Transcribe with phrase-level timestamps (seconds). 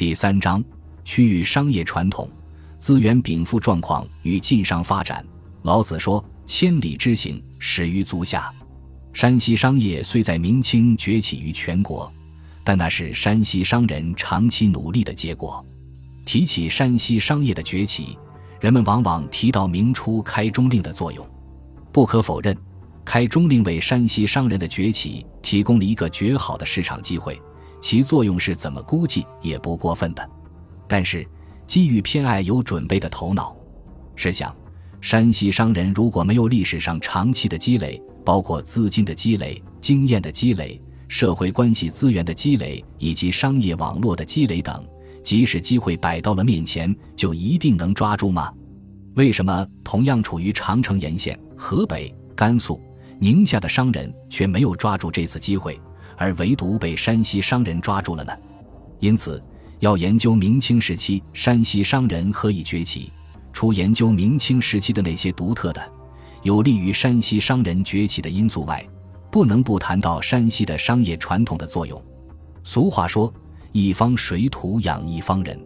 [0.00, 0.64] 第三章
[1.04, 2.26] 区域商业传统、
[2.78, 5.22] 资源禀赋状况与晋商发展。
[5.60, 8.50] 老子说：“千里之行，始于足下。”
[9.12, 12.10] 山西商业虽在明清崛起于全国，
[12.64, 15.62] 但那是山西商人长期努力的结果。
[16.24, 18.16] 提起山西商业的崛起，
[18.58, 21.28] 人们往往提到明初开中令的作用。
[21.92, 22.56] 不可否认。
[23.04, 27.38] 开中令为山西商人的崛起提供了一个绝好的市场机会，
[27.80, 30.30] 其作用是怎么估计也不过分的。
[30.86, 31.26] 但是，
[31.66, 33.56] 基于偏爱有准备的头脑，
[34.16, 34.54] 试想，
[35.00, 44.84] 山西商人如果没有历史上长期的积累，包括资金的积累、经验的积累、社会关系资源的积累以及商业网络的积累等，
[45.22, 48.52] 即使机会摆到了面前，就一定能抓住吗？
[49.14, 52.80] 为什么同样处于长城沿线，河北、甘肃？
[53.18, 55.78] 宁夏的商人却没有抓住这次机会，
[56.20, 58.32] 而唯独被山西商人抓住了呢。
[58.98, 59.42] 因此，
[59.78, 63.10] 要研究明清时期山西商人何以崛起，
[63.54, 65.80] 除研究明清时期的那些独特的、
[66.42, 68.86] 有利于山西商人崛起的因素外，
[69.30, 72.00] 不能不谈到山西的商业传统的作用。
[72.62, 73.32] 俗话说
[73.72, 75.58] ：“一方水土养一方人。”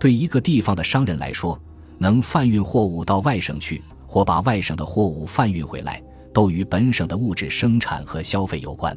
[0.00, 1.60] 对一个地方的商人来说，
[1.98, 6.02] 能贩运货物到外省去，或把外省的货物贩运回来。
[6.34, 8.96] 都与本省的物质生产和消费有关。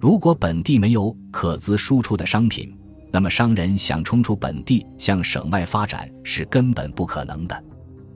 [0.00, 2.74] 如果本地没有可资输出的商品，
[3.12, 7.64] 那么商人想冲出本地向省外发展是根本不可能的。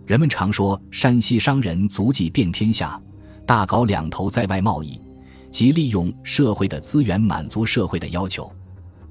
[0.06, 2.98] 人们常说山西商人足迹遍天下，
[3.46, 4.98] 大搞两头在外贸易，
[5.50, 8.50] 即利用社会的资源满足社会的要求。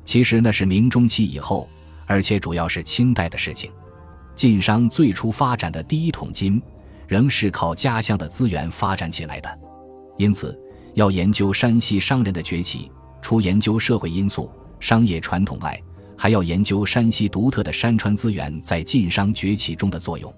[0.03, 1.69] 其实那是明中期以后，
[2.07, 3.71] 而且主要是清代的事情。
[4.33, 6.59] 晋商最初发展的第一桶金。
[7.05, 9.59] 仍是靠家乡的资源发展起来的，
[10.17, 10.57] 因此
[10.95, 12.91] 要研究山西商人的崛起，
[13.21, 15.81] 除研究社会因素、商业传统外，
[16.17, 20.33] 还要研究山西独特的山川资源在晋商崛起中的作用。